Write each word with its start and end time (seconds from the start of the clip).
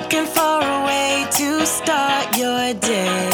Looking 0.00 0.26
for 0.26 0.60
a 0.62 0.84
way 0.86 1.26
to 1.30 1.66
start 1.66 2.36
your 2.36 2.72
day. 2.74 3.29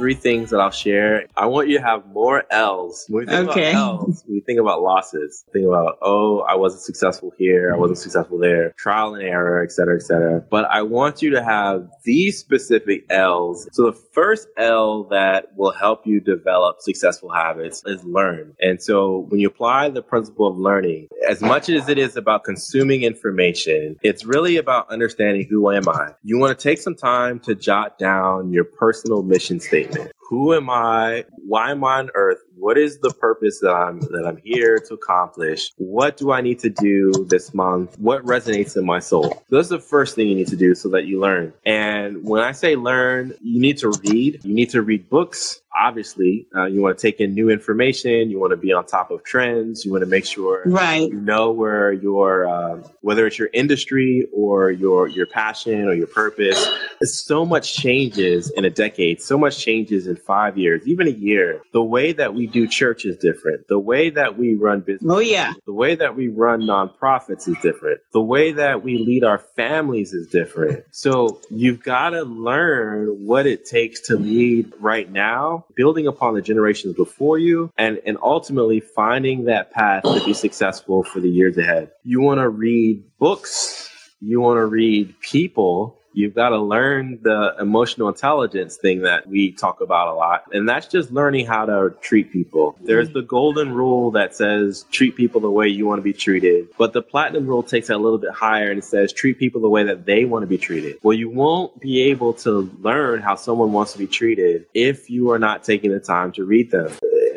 Three 0.00 0.14
things 0.14 0.48
that 0.48 0.60
I'll 0.60 0.70
share. 0.70 1.26
I 1.36 1.44
want 1.44 1.68
you 1.68 1.76
to 1.76 1.84
have 1.84 2.06
more 2.06 2.42
L's. 2.50 3.04
When 3.08 3.26
we 3.26 3.30
think 3.30 3.50
Okay. 3.50 3.70
about 3.72 4.00
L's, 4.00 4.24
we 4.26 4.40
think 4.40 4.58
about 4.58 4.80
losses. 4.80 5.44
Think 5.52 5.66
about, 5.66 5.98
oh, 6.00 6.40
I 6.40 6.54
wasn't 6.54 6.80
successful 6.82 7.34
here, 7.36 7.74
I 7.74 7.76
wasn't 7.76 7.98
successful 7.98 8.38
there, 8.38 8.72
trial 8.78 9.14
and 9.14 9.22
error, 9.22 9.62
et 9.62 9.72
cetera, 9.72 9.96
et 9.96 10.02
cetera. 10.02 10.42
But 10.50 10.64
I 10.70 10.80
want 10.80 11.20
you 11.20 11.28
to 11.32 11.44
have 11.44 11.86
these 12.02 12.38
specific 12.38 13.04
L's. 13.10 13.68
So 13.72 13.84
the 13.90 13.92
first 13.92 14.48
L 14.56 15.04
that 15.10 15.54
will 15.54 15.72
help 15.72 16.06
you 16.06 16.18
develop 16.18 16.80
successful 16.80 17.30
habits 17.30 17.82
is 17.84 18.02
learn. 18.02 18.54
And 18.58 18.82
so 18.82 19.26
when 19.28 19.38
you 19.38 19.48
apply 19.48 19.90
the 19.90 20.02
principle 20.02 20.46
of 20.46 20.56
learning, 20.56 21.08
as 21.28 21.42
much 21.42 21.68
as 21.68 21.90
it 21.90 21.98
is 21.98 22.16
about 22.16 22.44
consuming 22.44 23.02
information, 23.02 23.98
it's 24.02 24.24
really 24.24 24.56
about 24.56 24.88
understanding 24.88 25.46
who 25.50 25.70
am 25.70 25.90
I. 25.90 26.14
You 26.24 26.38
want 26.38 26.58
to 26.58 26.62
take 26.62 26.78
some 26.78 26.94
time 26.94 27.38
to 27.40 27.54
jot 27.54 27.98
down 27.98 28.50
your 28.50 28.64
personal 28.64 29.22
mission 29.22 29.60
statement. 29.60 29.89
Who 30.30 30.54
am 30.54 30.70
I? 30.70 31.24
Why 31.38 31.72
am 31.72 31.82
I 31.82 31.98
on 31.98 32.10
earth? 32.14 32.38
What 32.54 32.78
is 32.78 33.00
the 33.00 33.10
purpose 33.10 33.58
that 33.60 33.72
I'm 33.72 34.00
that 34.00 34.24
I'm 34.26 34.38
here 34.44 34.78
to 34.78 34.94
accomplish? 34.94 35.72
What 35.76 36.16
do 36.16 36.30
I 36.30 36.40
need 36.40 36.60
to 36.60 36.70
do 36.70 37.10
this 37.28 37.52
month? 37.52 37.98
What 37.98 38.24
resonates 38.24 38.76
in 38.76 38.86
my 38.86 39.00
soul? 39.00 39.42
That's 39.50 39.68
the 39.68 39.80
first 39.80 40.14
thing 40.14 40.28
you 40.28 40.36
need 40.36 40.46
to 40.48 40.56
do 40.56 40.76
so 40.76 40.88
that 40.90 41.06
you 41.06 41.18
learn. 41.20 41.52
And 41.66 42.24
when 42.24 42.42
I 42.42 42.52
say 42.52 42.76
learn, 42.76 43.34
you 43.42 43.60
need 43.60 43.78
to 43.78 43.88
read. 44.04 44.44
You 44.44 44.54
need 44.54 44.70
to 44.70 44.82
read 44.82 45.10
books. 45.10 45.59
Obviously, 45.78 46.46
uh, 46.54 46.66
you 46.66 46.82
want 46.82 46.98
to 46.98 47.02
take 47.02 47.20
in 47.20 47.34
new 47.34 47.48
information. 47.50 48.30
You 48.30 48.40
want 48.40 48.50
to 48.50 48.56
be 48.56 48.72
on 48.72 48.84
top 48.86 49.10
of 49.10 49.22
trends. 49.24 49.84
You 49.84 49.92
want 49.92 50.02
to 50.02 50.06
make 50.10 50.26
sure 50.26 50.62
Right. 50.66 51.08
you 51.10 51.20
know 51.20 51.52
where 51.52 51.92
your 51.92 52.46
um, 52.48 52.84
whether 53.02 53.26
it's 53.26 53.38
your 53.38 53.50
industry 53.52 54.26
or 54.32 54.70
your 54.70 55.06
your 55.08 55.26
passion 55.26 55.86
or 55.86 55.94
your 55.94 56.06
purpose 56.08 56.68
so 57.02 57.46
much 57.46 57.74
changes 57.76 58.50
in 58.50 58.64
a 58.64 58.70
decade 58.70 59.22
so 59.22 59.38
much 59.38 59.58
changes 59.58 60.06
in 60.06 60.16
five 60.16 60.58
years 60.58 60.86
even 60.86 61.06
a 61.06 61.10
year 61.12 61.62
the 61.72 61.82
way 61.82 62.12
that 62.12 62.34
we 62.34 62.46
do 62.46 62.66
church 62.68 63.04
is 63.06 63.16
different 63.16 63.66
the 63.68 63.78
way 63.78 64.10
that 64.10 64.36
we 64.36 64.54
run 64.54 64.80
business 64.80 65.10
Oh 65.10 65.18
yeah. 65.20 65.54
the 65.66 65.72
way 65.72 65.94
that 65.94 66.14
we 66.14 66.28
run 66.28 66.62
nonprofits 66.62 67.48
is 67.48 67.56
different. 67.62 68.00
The 68.12 68.20
way 68.20 68.52
that 68.52 68.82
we 68.82 68.98
lead 68.98 69.24
our 69.24 69.38
families 69.38 70.12
is 70.12 70.26
different. 70.28 70.84
So 70.90 71.40
you've 71.50 71.82
got 71.82 72.10
to 72.10 72.22
learn 72.22 73.24
what 73.26 73.46
it 73.46 73.64
takes 73.66 74.00
to 74.08 74.16
lead 74.16 74.72
right 74.80 75.10
now, 75.10 75.59
building 75.76 76.06
upon 76.06 76.34
the 76.34 76.42
generations 76.42 76.94
before 76.94 77.38
you, 77.38 77.72
and, 77.78 78.00
and 78.06 78.18
ultimately 78.22 78.80
finding 78.80 79.44
that 79.44 79.70
path 79.70 80.02
to 80.02 80.22
be 80.24 80.32
successful 80.32 81.04
for 81.04 81.20
the 81.20 81.28
years 81.28 81.56
ahead. 81.56 81.90
You 82.04 82.20
want 82.20 82.40
to 82.40 82.48
read 82.48 83.04
books, 83.18 83.90
you 84.20 84.40
want 84.40 84.58
to 84.58 84.66
read 84.66 85.18
people. 85.20 85.99
You've 86.12 86.34
got 86.34 86.50
to 86.50 86.58
learn 86.58 87.20
the 87.22 87.54
emotional 87.60 88.08
intelligence 88.08 88.76
thing 88.76 89.02
that 89.02 89.28
we 89.28 89.52
talk 89.52 89.80
about 89.80 90.08
a 90.08 90.14
lot. 90.14 90.44
And 90.52 90.68
that's 90.68 90.86
just 90.86 91.10
learning 91.12 91.46
how 91.46 91.66
to 91.66 91.94
treat 92.00 92.32
people. 92.32 92.76
There's 92.80 93.10
the 93.10 93.22
golden 93.22 93.72
rule 93.72 94.10
that 94.12 94.34
says 94.34 94.84
treat 94.90 95.16
people 95.16 95.40
the 95.40 95.50
way 95.50 95.68
you 95.68 95.86
want 95.86 95.98
to 95.98 96.02
be 96.02 96.12
treated. 96.12 96.68
But 96.76 96.92
the 96.92 97.02
platinum 97.02 97.46
rule 97.46 97.62
takes 97.62 97.90
it 97.90 97.94
a 97.94 97.98
little 97.98 98.18
bit 98.18 98.32
higher 98.32 98.70
and 98.70 98.78
it 98.78 98.84
says 98.84 99.12
treat 99.12 99.38
people 99.38 99.60
the 99.60 99.68
way 99.68 99.84
that 99.84 100.06
they 100.06 100.24
want 100.24 100.42
to 100.42 100.46
be 100.46 100.58
treated. 100.58 100.96
Well, 101.02 101.16
you 101.16 101.30
won't 101.30 101.80
be 101.80 102.02
able 102.02 102.32
to 102.34 102.70
learn 102.80 103.20
how 103.20 103.36
someone 103.36 103.72
wants 103.72 103.92
to 103.92 103.98
be 103.98 104.06
treated 104.06 104.66
if 104.74 105.10
you 105.10 105.30
are 105.30 105.38
not 105.38 105.64
taking 105.64 105.92
the 105.92 106.00
time 106.00 106.32
to 106.32 106.44
read 106.44 106.70
them 106.70 106.92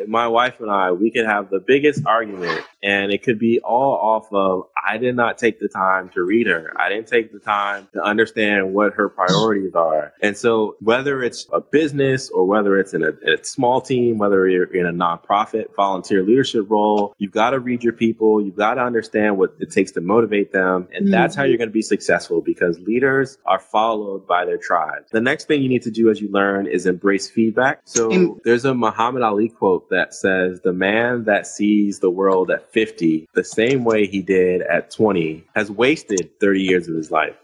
my 0.08 0.28
wife 0.28 0.60
and 0.60 0.70
I, 0.70 0.92
we 0.92 1.10
could 1.10 1.26
have 1.26 1.50
the 1.50 1.60
biggest 1.60 2.06
argument 2.06 2.62
and 2.82 3.12
it 3.12 3.22
could 3.22 3.38
be 3.38 3.60
all 3.60 3.96
off 3.96 4.32
of 4.32 4.68
I 4.86 4.98
did 4.98 5.16
not 5.16 5.38
take 5.38 5.60
the 5.60 5.68
time 5.68 6.10
to 6.10 6.22
read 6.22 6.46
her. 6.46 6.72
I 6.76 6.88
didn't 6.88 7.08
take 7.08 7.32
the 7.32 7.38
time 7.38 7.88
to 7.94 8.02
understand 8.02 8.74
what 8.74 8.94
her 8.94 9.08
priorities 9.08 9.74
are. 9.74 10.12
And 10.22 10.36
so 10.36 10.76
whether 10.80 11.22
it's 11.22 11.46
a 11.52 11.60
business 11.60 12.30
or 12.30 12.44
whether 12.44 12.78
it's 12.78 12.94
in 12.94 13.02
a, 13.02 13.10
a 13.32 13.42
small 13.44 13.80
team, 13.80 14.18
whether 14.18 14.48
you're 14.48 14.64
in 14.64 14.86
a 14.86 14.92
nonprofit 14.92 15.74
volunteer 15.74 16.22
leadership 16.22 16.66
role, 16.68 17.14
you've 17.18 17.32
got 17.32 17.50
to 17.50 17.58
read 17.58 17.82
your 17.82 17.92
people. 17.92 18.44
You've 18.44 18.56
got 18.56 18.74
to 18.74 18.82
understand 18.82 19.38
what 19.38 19.54
it 19.60 19.70
takes 19.70 19.92
to 19.92 20.00
motivate 20.00 20.52
them. 20.52 20.88
And 20.92 21.12
that's 21.12 21.34
how 21.34 21.42
mm-hmm. 21.42 21.50
you're 21.50 21.58
going 21.58 21.68
to 21.68 21.74
be 21.74 21.82
successful 21.82 22.40
because 22.40 22.78
leaders 22.80 23.38
are 23.46 23.58
followed 23.58 24.26
by 24.26 24.44
their 24.44 24.58
tribe. 24.58 25.04
The 25.12 25.20
next 25.20 25.46
thing 25.46 25.62
you 25.62 25.68
need 25.68 25.82
to 25.82 25.90
do 25.90 26.10
as 26.10 26.20
you 26.20 26.30
learn 26.30 26.66
is 26.66 26.86
embrace 26.86 27.30
feedback. 27.30 27.80
So 27.84 28.38
there's 28.44 28.64
a 28.64 28.74
Muhammad 28.74 29.22
Ali 29.22 29.48
quote 29.48 29.88
that 29.90 30.14
says, 30.14 30.60
The 30.60 30.72
man 30.72 31.24
that 31.24 31.46
sees 31.46 32.00
the 32.00 32.10
world 32.10 32.50
at 32.50 32.72
50 32.72 33.28
the 33.34 33.44
same 33.44 33.84
way 33.84 34.06
he 34.06 34.22
did 34.22 34.62
at 34.62 34.73
20 34.80 35.44
has 35.54 35.70
wasted 35.70 36.30
30 36.40 36.62
years 36.62 36.88
of 36.88 36.94
his 36.94 37.10
life. 37.10 37.36